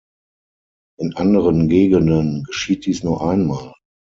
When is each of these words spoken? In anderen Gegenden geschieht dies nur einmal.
In 0.97 1.15
anderen 1.15 1.67
Gegenden 1.69 2.43
geschieht 2.45 2.87
dies 2.87 3.03
nur 3.03 3.21
einmal. 3.23 3.75